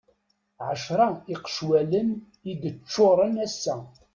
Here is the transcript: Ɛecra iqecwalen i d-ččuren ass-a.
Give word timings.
Ɛecra 0.67 1.07
iqecwalen 1.33 2.09
i 2.49 2.51
d-ččuren 2.61 3.35
ass-a. 3.45 3.75